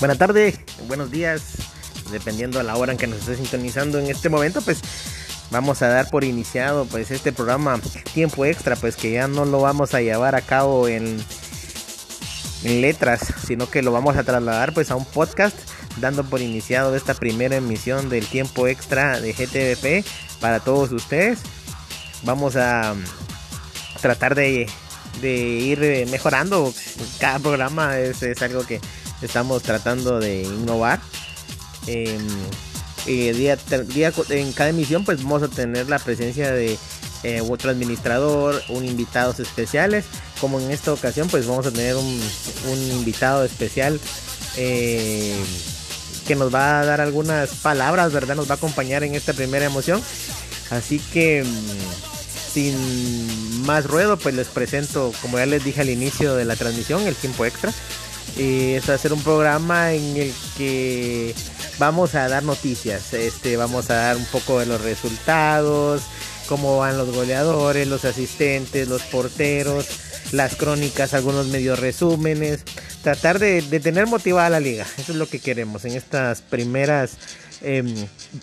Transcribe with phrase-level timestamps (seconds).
[0.00, 1.42] Buenas tardes, buenos días,
[2.12, 4.80] dependiendo a la hora en que nos esté sintonizando en este momento, pues
[5.50, 7.80] vamos a dar por iniciado pues este programa
[8.14, 11.18] tiempo extra, pues que ya no lo vamos a llevar a cabo en,
[12.62, 15.56] en letras, sino que lo vamos a trasladar pues a un podcast
[15.96, 20.04] dando por iniciado esta primera emisión del tiempo extra de GTVP
[20.40, 21.40] para todos ustedes.
[22.22, 22.94] Vamos a
[24.00, 24.68] tratar de,
[25.20, 26.72] ir mejorando
[27.18, 28.80] cada programa, es algo que
[29.22, 31.00] estamos tratando de innovar.
[31.86, 32.18] Eh,
[33.06, 36.78] día, día, en cada emisión pues vamos a tener la presencia de
[37.22, 40.04] eh, otro administrador, un invitados especiales.
[40.40, 42.20] Como en esta ocasión pues vamos a tener un,
[42.70, 43.98] un invitado especial
[44.56, 45.36] eh,
[46.26, 48.36] que nos va a dar algunas palabras, ¿verdad?
[48.36, 50.02] Nos va a acompañar en esta primera emoción.
[50.70, 56.34] Así que mm, sin más ruedo pues les presento, como ya les dije al inicio
[56.34, 57.72] de la transmisión, el tiempo extra.
[58.36, 61.34] Eh, es hacer un programa en el que
[61.78, 66.02] vamos a dar noticias, este, vamos a dar un poco de los resultados,
[66.48, 69.86] cómo van los goleadores, los asistentes, los porteros,
[70.32, 72.64] las crónicas, algunos medios resúmenes,
[73.02, 77.16] tratar de, tener motivada la liga, eso es lo que queremos en estas primeras
[77.62, 77.82] eh,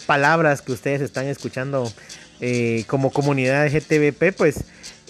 [0.05, 1.91] palabras que ustedes están escuchando
[2.41, 4.63] eh, como comunidad de GTVP, pues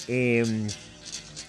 [0.08, 0.68] eh,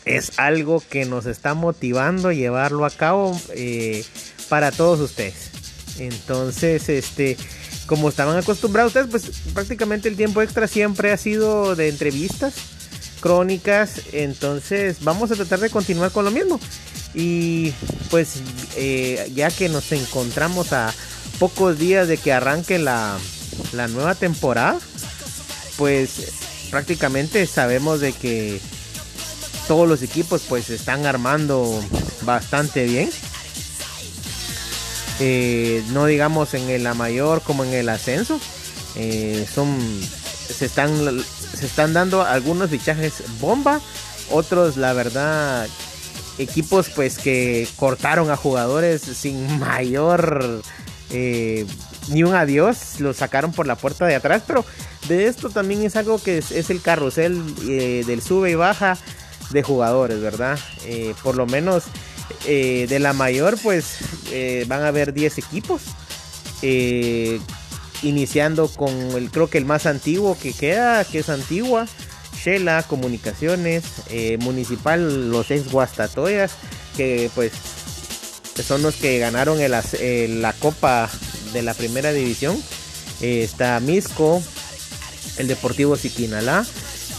[0.06, 4.04] es algo que nos está motivando a llevarlo a cabo eh,
[4.48, 5.50] para todos ustedes.
[5.98, 7.36] Entonces, este,
[7.86, 12.54] como estaban acostumbrados ustedes, pues prácticamente el tiempo extra siempre ha sido de entrevistas,
[13.20, 14.00] crónicas.
[14.12, 16.60] Entonces, vamos a tratar de continuar con lo mismo.
[17.12, 17.72] Y
[18.10, 18.34] pues,
[18.76, 20.94] eh, ya que nos encontramos a
[21.40, 23.18] pocos días de que arranque la,
[23.72, 24.78] la nueva temporada,
[25.76, 26.32] pues
[26.70, 28.60] prácticamente sabemos de que
[29.66, 31.80] todos los equipos pues están armando
[32.22, 33.10] bastante bien.
[35.18, 38.40] Eh, no digamos en el mayor como en el ascenso.
[38.96, 39.76] Eh, son
[40.48, 40.90] se están
[41.58, 43.80] se están dando algunos fichajes bomba,
[44.30, 45.66] otros la verdad
[46.38, 50.62] equipos pues que cortaron a jugadores sin mayor
[51.10, 51.66] eh,
[52.08, 54.64] ni un adiós, lo sacaron por la puerta de atrás, pero
[55.08, 58.96] de esto también es algo que es, el carrusel del sube y baja
[59.50, 60.58] de jugadores, ¿verdad?
[60.84, 61.84] Eh, por lo menos
[62.46, 63.98] eh, de la mayor, pues
[64.30, 65.82] eh, van a haber 10 equipos.
[68.02, 71.86] Iniciando con el, creo que el más antiguo que queda, que es Antigua,
[72.42, 73.84] Shela, Comunicaciones,
[74.40, 76.52] Municipal, los ex Guastatoyas,
[76.96, 77.52] que pues
[78.66, 81.08] son los que ganaron el, la Copa
[81.52, 82.60] de la Primera División.
[83.20, 84.42] está Misco,
[85.38, 86.66] el Deportivo Siquinalá.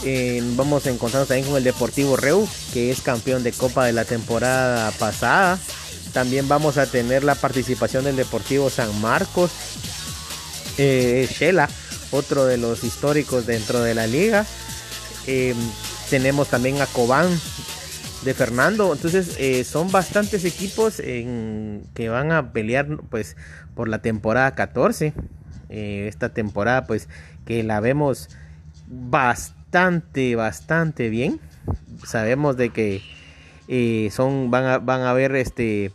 [0.04, 3.92] Eh, vamos a encontrarnos también con el Deportivo Reu, que es campeón de Copa de
[3.92, 5.58] la temporada pasada.
[6.12, 9.50] También vamos a tener la participación del Deportivo San Marcos.
[10.78, 11.68] Eh, Shela,
[12.12, 14.46] otro de los históricos dentro de la liga.
[15.26, 15.54] Eh,
[16.08, 17.28] tenemos también a Cobán
[18.24, 18.92] de Fernando.
[18.92, 23.36] Entonces eh, son bastantes equipos que van a pelear pues
[23.74, 25.12] por la temporada 14.
[25.68, 27.08] esta temporada pues
[27.44, 28.28] que la vemos
[28.86, 31.40] bastante, bastante bien.
[32.04, 33.02] Sabemos de que
[33.68, 35.92] eh, son, van a, van a haber este,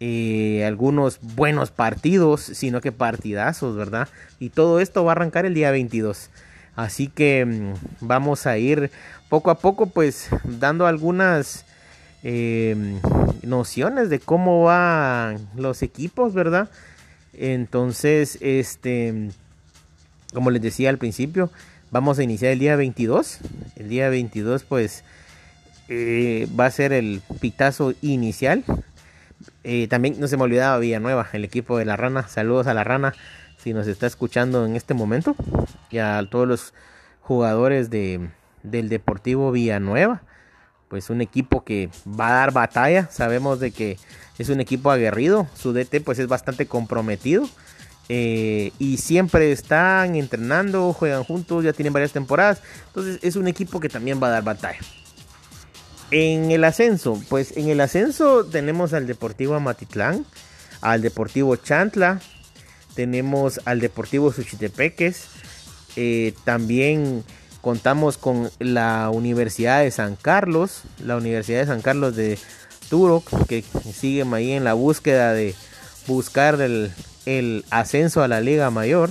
[0.00, 4.08] eh, algunos buenos partidos, sino que partidazos, ¿verdad?
[4.38, 6.30] Y todo esto va a arrancar el día 22.
[6.76, 8.90] Así que mmm, vamos a ir
[9.28, 11.64] poco a poco, pues, dando algunas
[12.22, 12.98] eh,
[13.42, 16.70] nociones de cómo van los equipos, ¿verdad?
[17.34, 19.30] Entonces, este,
[20.32, 21.50] como les decía al principio,
[21.90, 23.38] Vamos a iniciar el día 22.
[23.76, 25.04] El día 22 pues
[25.88, 28.62] eh, va a ser el pitazo inicial.
[29.64, 32.28] Eh, también no se me olvidaba Villanueva, el equipo de la rana.
[32.28, 33.14] Saludos a la rana
[33.56, 35.34] si nos está escuchando en este momento.
[35.90, 36.74] Y a todos los
[37.22, 38.28] jugadores de,
[38.62, 40.20] del Deportivo Villanueva.
[40.88, 43.08] Pues un equipo que va a dar batalla.
[43.10, 43.96] Sabemos de que
[44.38, 45.46] es un equipo aguerrido.
[45.54, 47.48] Su DT pues es bastante comprometido.
[48.08, 52.62] Eh, y siempre están entrenando, juegan juntos, ya tienen varias temporadas.
[52.86, 54.78] Entonces es un equipo que también va a dar batalla.
[56.10, 60.24] En el ascenso, pues en el ascenso tenemos al Deportivo Amatitlán,
[60.80, 62.20] al Deportivo Chantla,
[62.94, 65.26] tenemos al Deportivo Suchitepeques,
[65.96, 67.24] eh, también
[67.60, 72.38] contamos con la Universidad de San Carlos, la Universidad de San Carlos de
[72.88, 73.62] Turok, que
[73.92, 75.54] siguen ahí en la búsqueda de
[76.06, 76.90] buscar del,
[77.28, 79.10] el ascenso a la Liga Mayor.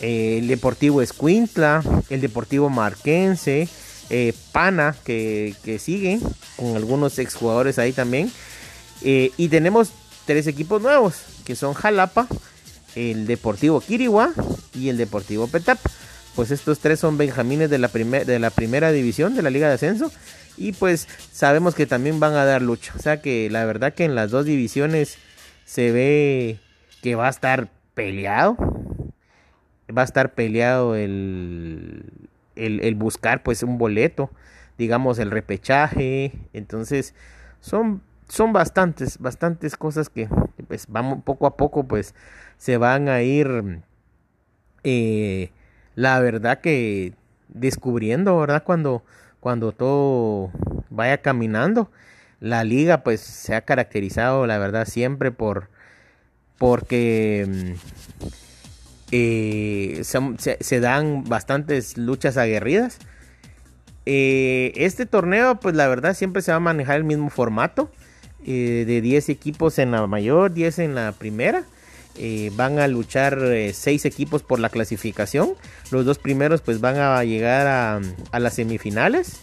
[0.00, 3.68] Eh, el Deportivo Escuintla, el Deportivo Marquense,
[4.08, 6.20] eh, Pana, que, que sigue,
[6.56, 8.30] con algunos exjugadores ahí también.
[9.02, 9.90] Eh, y tenemos
[10.26, 12.26] tres equipos nuevos, que son Jalapa,
[12.94, 14.32] el Deportivo Quirigua
[14.74, 15.78] y el Deportivo Petap.
[16.36, 19.74] Pues estos tres son benjamines de la, de la primera división de la Liga de
[19.74, 20.12] Ascenso.
[20.56, 22.92] Y pues sabemos que también van a dar lucha.
[22.96, 25.16] O sea que la verdad que en las dos divisiones
[25.64, 26.58] se ve
[27.00, 28.56] que va a estar peleado.
[29.96, 32.04] Va a estar peleado el,
[32.54, 34.30] el, buscar pues un boleto.
[34.78, 36.32] Digamos el repechaje.
[36.52, 37.14] Entonces
[37.60, 40.28] son, son bastantes, bastantes cosas que
[40.68, 42.14] pues vamos poco a poco pues
[42.56, 43.80] se van a ir
[44.84, 45.50] eh,
[45.94, 47.14] la verdad que
[47.48, 48.62] descubriendo, ¿verdad?
[48.64, 49.04] Cuando,
[49.40, 50.50] cuando todo
[50.90, 51.90] vaya caminando.
[52.40, 55.68] La liga pues se ha caracterizado, la verdad, siempre por
[56.60, 57.72] porque mm,
[59.12, 62.98] eh, se, dan bastantes luchas aguerridas.
[64.04, 67.90] Eh, este torneo, pues la verdad, siempre se va a manejar el mismo formato.
[68.44, 71.64] de 10 equipos en la mayor, 10 en la primera.
[72.16, 75.54] Eh, van a luchar eh, seis equipos por la clasificación.
[75.90, 79.40] Los dos primeros pues van a llegar a, las semifinales.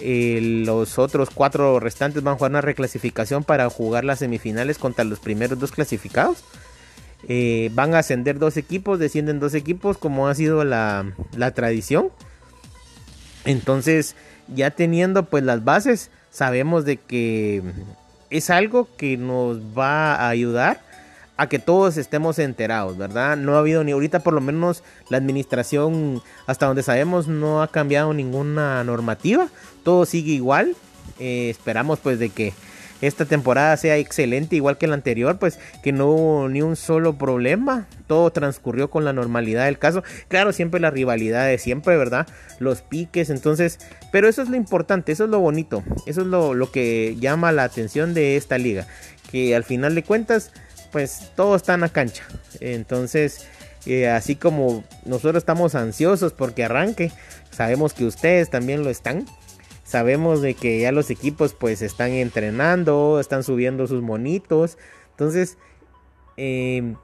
[0.00, 5.04] Eh, los otros cuatro restantes van a jugar una reclasificación para jugar las semifinales contra
[5.04, 6.44] los primeros dos clasificados.
[7.72, 12.08] van a ascender dos equipos, descienden dos equipos como ha sido la, la tradición.
[13.44, 14.16] Entonces
[14.54, 17.62] ya teniendo pues las bases sabemos de que
[18.30, 20.80] es algo que nos va a ayudar
[21.40, 23.34] a que todos estemos enterados, ¿verdad?
[23.34, 27.68] No ha habido ni ahorita por lo menos la administración, hasta donde sabemos, no ha
[27.68, 29.48] cambiado ninguna normativa,
[29.82, 30.76] todo sigue igual.
[31.18, 32.52] Eh, esperamos pues de que
[33.00, 37.16] esta temporada sea excelente, igual que la anterior, pues que no hubo ni un solo
[37.16, 40.02] problema, todo transcurrió con la normalidad del caso.
[40.28, 42.26] Claro, siempre la rivalidad de siempre, ¿verdad?
[42.58, 43.78] Los piques, entonces,
[44.12, 47.50] pero eso es lo importante, eso es lo bonito, eso es lo, lo que llama
[47.50, 48.86] la atención de esta liga,
[49.32, 50.52] que al final de cuentas
[50.90, 52.24] pues todo está en la cancha.
[52.60, 53.46] Entonces,
[53.86, 57.12] eh, así como nosotros estamos ansiosos porque arranque,
[57.50, 59.26] sabemos que ustedes también lo están.
[59.84, 64.78] Sabemos de que ya los equipos pues están entrenando, están subiendo sus monitos.
[65.10, 65.58] Entonces,
[66.36, 66.96] em,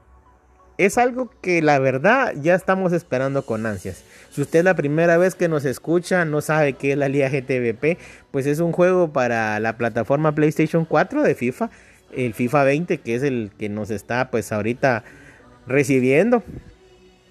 [0.77, 4.03] es algo que la verdad ya estamos esperando con ansias.
[4.31, 7.29] Si usted es la primera vez que nos escucha, no sabe qué es la Liga
[7.29, 7.97] GTVP,
[8.31, 11.71] pues es un juego para la plataforma PlayStation 4 de FIFA
[12.11, 15.03] el FIFA 20, que es el que nos está pues ahorita
[15.67, 16.43] recibiendo.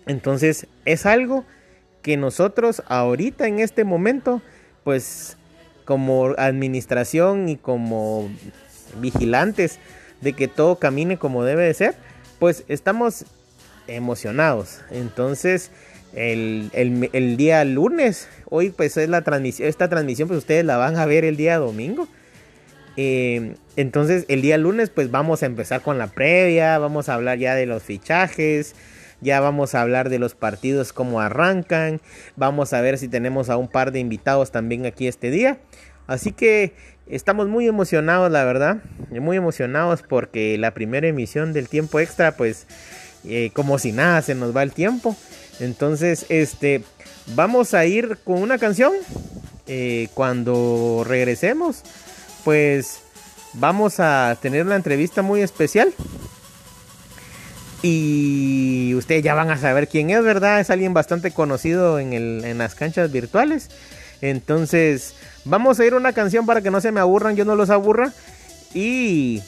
[0.07, 1.45] Entonces es algo
[2.03, 4.43] que nosotros ahorita en este momento
[4.85, 5.37] pues
[5.85, 8.29] como administración y como
[9.01, 9.79] vigilantes
[10.21, 11.95] de que todo camine como debe de ser,
[12.39, 13.25] pues estamos
[13.87, 14.81] emocionados.
[14.91, 15.71] Entonces,
[16.15, 20.97] el, el, día lunes, hoy pues es la transmisión, esta transmisión pues ustedes la van
[20.97, 22.09] a ver el día domingo.
[22.97, 27.39] Eh, entonces el día lunes pues vamos a empezar con la previa, vamos a hablar
[27.39, 28.75] ya de los fichajes,
[29.21, 32.01] ya vamos a hablar de los partidos, cómo arrancan,
[32.37, 35.59] vamos a ver si tenemos a un par de invitados también aquí este día.
[36.07, 36.73] Así que
[37.07, 38.79] estamos muy emocionados, la verdad,
[39.11, 42.67] muy emocionados porque la primera emisión del tiempo extra pues
[43.25, 45.17] eh, como si nada se nos va el tiempo.
[45.61, 46.83] Entonces este
[47.35, 48.93] vamos a ir con una canción
[49.67, 51.83] eh, cuando regresemos
[52.47, 53.01] pues
[53.55, 55.93] vamos a tener una entrevista muy especial.
[57.83, 60.61] Y ustedes ya van a saber quién es, ¿verdad?
[60.61, 63.69] Es alguien bastante conocido en, en las canchas virtuales.
[64.21, 67.69] Entonces, vamos a ir una canción para que no se me aburran, yo no los
[67.69, 68.13] aburra.
[68.73, 69.43] Y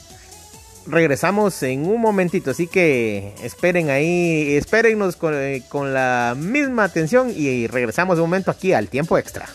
[0.84, 2.50] regresamos en un momentito.
[2.50, 8.50] Así que esperen ahí, espérennos con, eh, con la misma atención y regresamos de momento
[8.50, 9.46] aquí al tiempo extra.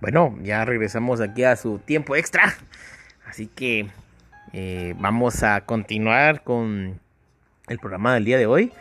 [0.00, 2.56] Bueno, ya regresamos aquí a su tiempo extra.
[3.26, 3.88] Así que
[4.52, 7.00] eh, vamos a continuar con
[7.66, 8.72] el programa del día de hoy.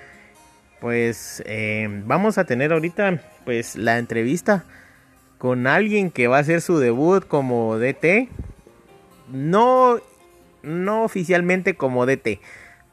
[0.80, 4.64] Pues eh, vamos a tener ahorita pues la entrevista
[5.40, 8.30] con alguien que va a hacer su debut como DT.
[9.30, 10.00] No,
[10.62, 12.40] no oficialmente como DT,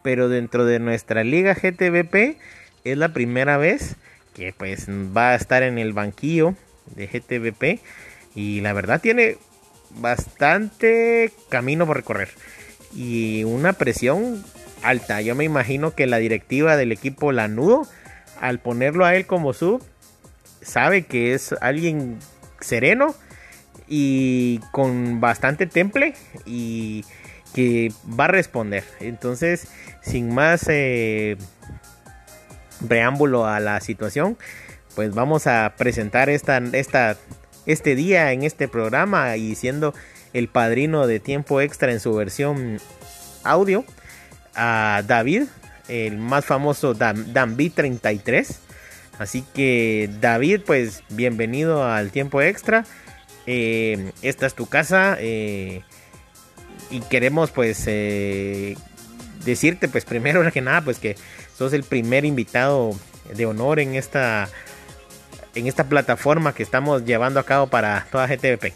[0.03, 2.39] pero dentro de nuestra liga GTVP
[2.85, 3.97] es la primera vez
[4.35, 6.55] que pues va a estar en el banquillo
[6.87, 7.81] de GTVP
[8.35, 9.39] y la verdad tiene
[9.91, 12.31] bastante camino por recorrer.
[12.95, 14.45] Y una presión
[14.83, 15.21] alta.
[15.21, 17.87] Yo me imagino que la directiva del equipo Lanudo,
[18.41, 19.83] al ponerlo a él como sub,
[20.63, 22.19] sabe que es alguien
[22.61, 23.15] sereno
[23.89, 26.15] y con bastante temple
[26.45, 27.05] y
[27.55, 28.85] que va a responder.
[29.01, 29.69] Entonces,
[30.03, 31.37] sin más eh,
[32.89, 34.37] preámbulo a la situación,
[34.95, 37.17] pues vamos a presentar esta, esta
[37.67, 39.95] este día en este programa y siendo
[40.33, 42.81] el padrino de tiempo extra en su versión
[43.43, 43.85] audio
[44.55, 45.45] a David,
[45.89, 48.61] el más famoso Danby 33.
[49.19, 52.85] Así que David, pues bienvenido al tiempo extra.
[53.47, 55.83] Eh, esta es tu casa eh,
[56.91, 58.75] y queremos pues eh,
[59.45, 61.17] decirte pues primero que nada pues que
[61.57, 62.99] sos el primer invitado
[63.35, 64.49] de honor en esta
[65.55, 68.73] en esta plataforma que estamos llevando a cabo para toda GTVP.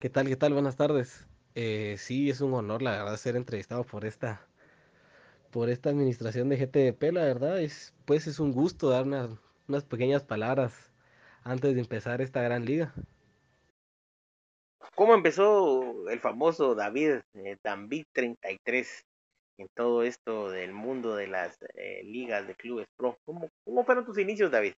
[0.00, 0.26] ¿Qué tal?
[0.28, 0.52] ¿Qué tal?
[0.52, 1.26] Buenas tardes.
[1.54, 4.46] Eh, sí, es un honor, la verdad, ser entrevistado por esta,
[5.50, 7.12] por esta administración de GTVP.
[7.12, 9.30] La verdad, es, pues es un gusto dar unas,
[9.68, 10.72] unas pequeñas palabras
[11.44, 12.94] antes de empezar esta gran liga.
[14.94, 17.56] ¿Cómo empezó el famoso David eh,
[18.12, 19.06] 33?
[19.60, 23.18] En todo esto del mundo de las eh, ligas de clubes pro.
[23.24, 24.72] ¿Cómo, ¿Cómo fueron tus inicios, David?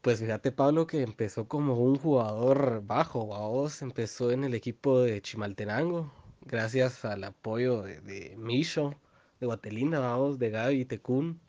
[0.00, 5.20] Pues fíjate, Pablo, que empezó como un jugador bajo, vos empezó en el equipo de
[5.20, 11.40] Chimaltenango, gracias al apoyo de, de de Guatelina, vamos, de Gaby y Tecún.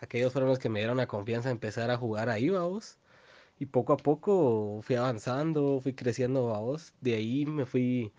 [0.00, 2.98] Aquellos fueron los que me dieron la confianza de empezar a jugar ahí, vamos.
[3.58, 6.92] Y poco a poco fui avanzando, fui creciendo, vamos.
[7.00, 8.12] De ahí me fui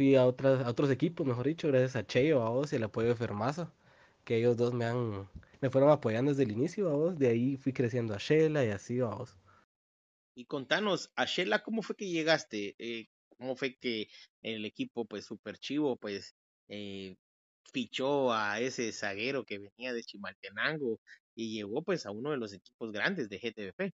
[0.00, 2.84] fui a, otras, a otros equipos, mejor dicho, gracias a Cheo, a vos y el
[2.84, 3.70] apoyo de Fermaza,
[4.24, 5.28] que ellos dos me han,
[5.60, 8.70] me fueron apoyando desde el inicio, a vos, de ahí fui creciendo a Shela y
[8.70, 9.36] así, a vos.
[10.34, 12.76] Y contanos, a Shela, ¿cómo fue que llegaste?
[12.78, 14.08] Eh, ¿Cómo fue que
[14.40, 16.34] el equipo, pues, super chivo, pues,
[16.68, 17.16] eh,
[17.70, 20.98] fichó a ese zaguero que venía de Chimaltenango
[21.34, 23.92] y llegó, pues, a uno de los equipos grandes de GTVP?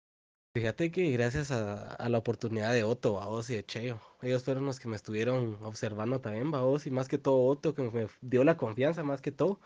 [0.55, 4.79] Fíjate que gracias a, la oportunidad de Otto, Baos y de Cheo, ellos fueron los
[4.79, 8.59] que me estuvieron observando también, Baos, y más que todo Otto, que me dio la
[8.59, 9.61] confianza más que todo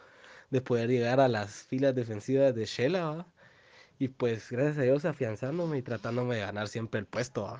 [0.50, 3.26] de poder llegar a las filas defensivas de Shela,
[3.98, 7.58] y pues gracias a Dios afianzándome y tratándome de ganar siempre el puesto.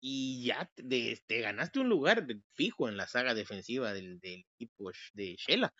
[0.00, 4.90] Y ya te, te, ganaste un lugar fijo en la saga defensiva del, del equipo
[5.12, 5.72] de Shela.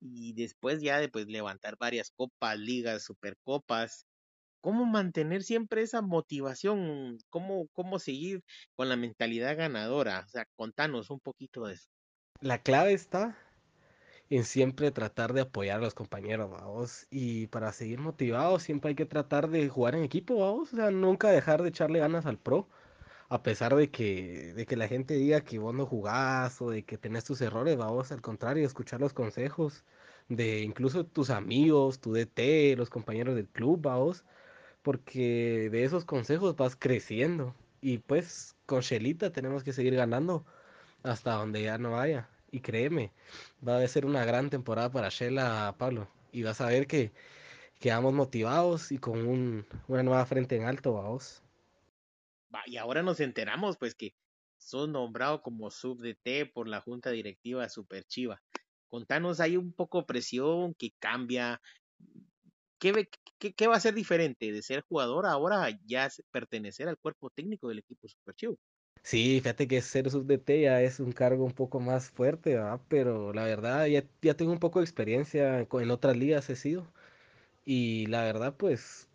[0.00, 4.06] Y después ya de pues, levantar varias copas, ligas, supercopas,
[4.66, 8.42] cómo mantener siempre esa motivación, cómo, cómo seguir
[8.74, 10.24] con la mentalidad ganadora.
[10.26, 11.88] O sea, contanos un poquito de eso.
[12.40, 13.38] La clave está
[14.28, 17.06] en siempre tratar de apoyar a los compañeros, vamos.
[17.12, 20.72] Y para seguir motivados siempre hay que tratar de jugar en equipo, vamos.
[20.72, 22.68] O sea, nunca dejar de echarle ganas al pro.
[23.28, 26.84] A pesar de que, de que la gente diga que vos no jugás o de
[26.84, 29.84] que tenés tus errores, vamos, al contrario, escuchar los consejos
[30.28, 34.24] de incluso tus amigos, tu DT, los compañeros del club, vamos
[34.86, 37.56] porque de esos consejos vas creciendo.
[37.80, 40.46] Y pues con Shelita tenemos que seguir ganando
[41.02, 42.28] hasta donde ya no vaya.
[42.52, 43.10] Y créeme,
[43.66, 46.06] va a ser una gran temporada para Shela, Pablo.
[46.30, 47.10] Y vas a ver que
[47.80, 51.42] quedamos motivados y con un, una nueva frente en alto, vamos.
[52.66, 54.14] Y ahora nos enteramos, pues, que
[54.56, 58.40] son nombrado como sub T por la junta directiva Super Chiva.
[58.86, 61.60] Contanos, hay un poco presión que cambia
[62.78, 63.08] ¿qué,
[63.38, 67.68] qué, qué va a ser diferente de ser jugador ahora ya pertenecer al cuerpo técnico
[67.68, 68.58] del equipo Super Chivo?
[69.02, 72.80] Sí, fíjate que ser sub DT ya es un cargo un poco más fuerte, ¿verdad?
[72.88, 76.86] pero la verdad ya, ya tengo un poco de experiencia en otras ligas he sido.
[77.64, 79.08] Y la verdad, pues,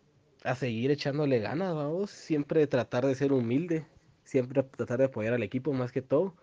[0.44, 3.86] a seguir echándole ganas, vamos, siempre tratar de ser humilde,
[4.24, 6.36] siempre tratar de apoyar al equipo más que todo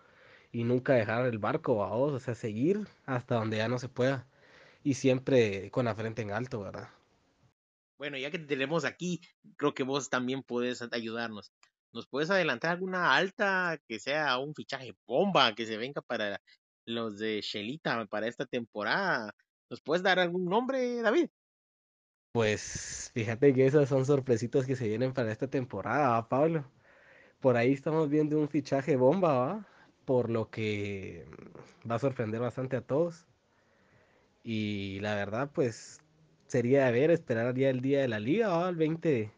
[0.52, 4.28] y nunca dejar el barco, vamos, o sea, seguir hasta donde ya no se pueda
[4.84, 6.90] y siempre con la frente en alto, ¿verdad?
[8.00, 9.20] Bueno, ya que te tenemos aquí,
[9.58, 11.52] creo que vos también puedes ayudarnos.
[11.92, 16.40] ¿Nos puedes adelantar alguna alta que sea un fichaje bomba que se venga para
[16.86, 19.34] los de Shelita para esta temporada?
[19.68, 21.28] ¿Nos puedes dar algún nombre, David?
[22.32, 26.64] Pues fíjate que esas son sorpresitas que se vienen para esta temporada, ¿va, Pablo.
[27.38, 29.68] Por ahí estamos viendo un fichaje bomba, ¿va?
[30.06, 31.28] Por lo que
[31.88, 33.26] va a sorprender bastante a todos.
[34.42, 36.00] Y la verdad, pues
[36.50, 38.68] sería ver, esperar ya el día de la liga, ¿va?
[38.68, 39.32] El 20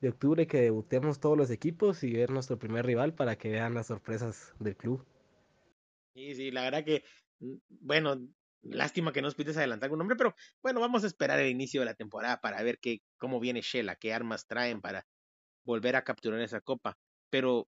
[0.00, 3.74] de octubre que debutemos todos los equipos y ver nuestro primer rival para que vean
[3.74, 5.04] las sorpresas del club.
[6.14, 7.04] Sí, sí, la verdad que,
[7.40, 8.16] mm, bueno,
[8.62, 11.86] lástima que nos pides adelantar algún nombre, pero bueno, vamos a esperar el inicio de
[11.86, 15.06] la temporada para ver qué, cómo viene Shela, qué armas traen para
[15.64, 16.98] volver a capturar esa copa.
[17.30, 17.68] Pero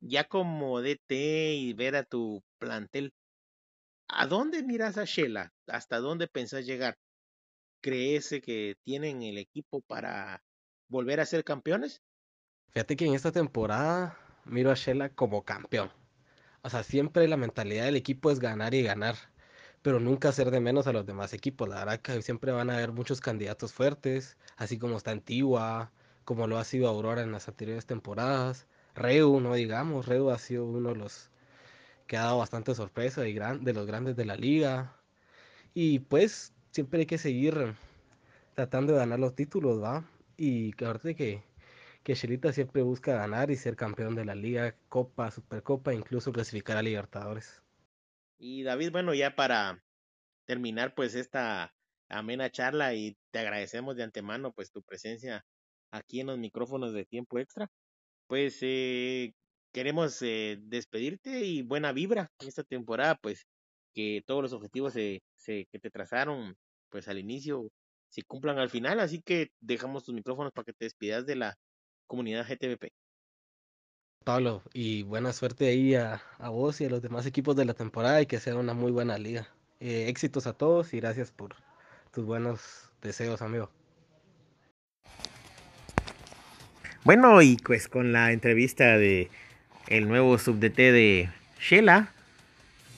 [0.00, 3.14] ya como DT y ver a tu plantel,
[4.08, 5.54] ¿a dónde miras a Shela?
[5.68, 6.96] ¿Hasta dónde pensás llegar?
[7.80, 10.42] ¿Crees que tienen el equipo para
[10.88, 12.02] volver a ser campeones?
[12.70, 15.90] Fíjate que en esta temporada miro a Shela como campeón.
[16.62, 19.16] O sea, siempre la mentalidad del equipo es ganar y ganar,
[19.82, 21.68] pero nunca hacer de menos a los demás equipos.
[21.68, 25.92] La verdad que siempre van a haber muchos candidatos fuertes, así como está Antigua,
[26.24, 28.66] como lo ha sido Aurora en las anteriores temporadas.
[28.96, 31.30] Reu, no digamos, Reu ha sido uno de los
[32.06, 34.96] que ha dado bastante sorpresa y gran, de los grandes de la liga.
[35.74, 37.74] Y pues siempre hay que seguir
[38.54, 40.04] tratando de ganar los títulos, ¿va?
[40.36, 41.42] Y que que,
[42.02, 46.76] que Shelita siempre busca ganar y ser campeón de la liga, Copa, Supercopa, incluso clasificar
[46.76, 47.62] a Libertadores.
[48.38, 49.82] Y David, bueno, ya para
[50.44, 51.72] terminar pues esta
[52.10, 55.46] amena charla y te agradecemos de antemano pues tu presencia
[55.90, 57.68] aquí en los micrófonos de tiempo extra.
[58.26, 59.32] Pues eh,
[59.72, 63.46] queremos eh, despedirte y buena vibra esta temporada, pues
[63.94, 66.54] que todos los objetivos se, se, que te trazaron
[66.90, 67.70] pues al inicio
[68.08, 71.58] se cumplan al final, así que dejamos tus micrófonos para que te despidas de la
[72.06, 72.92] comunidad GTVP.
[74.24, 77.74] Pablo, y buena suerte ahí a, a, vos y a los demás equipos de la
[77.74, 79.48] temporada y que sea una muy buena liga.
[79.78, 81.54] Eh, éxitos a todos y gracias por
[82.12, 83.70] tus buenos deseos, amigo.
[87.04, 89.30] Bueno, y pues con la entrevista de
[89.86, 92.12] el nuevo subDT de Shela,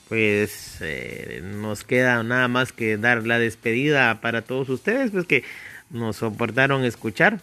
[0.09, 5.43] pues eh, nos queda nada más que dar la despedida para todos ustedes, pues que
[5.91, 7.39] nos soportaron escuchar.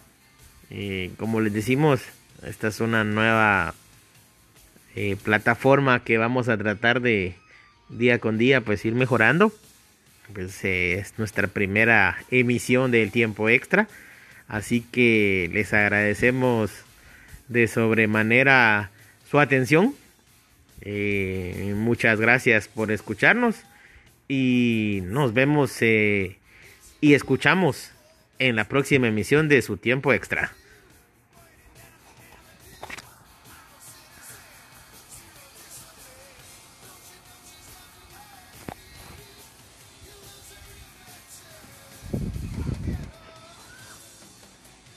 [0.69, 2.01] Eh, como les decimos,
[2.45, 3.73] esta es una nueva
[4.95, 7.35] eh, plataforma que vamos a tratar de
[7.87, 9.53] día con día pues ir mejorando.
[10.33, 13.87] Pues es nuestra primera emisión del tiempo extra.
[14.49, 16.71] Así que les agradecemos
[17.47, 18.91] de sobremanera
[19.31, 19.95] su atención.
[20.81, 23.63] Eh, muchas gracias por escucharnos
[24.27, 26.37] y nos vemos eh,
[27.01, 27.91] y escuchamos
[28.39, 30.53] en la próxima emisión de su tiempo extra.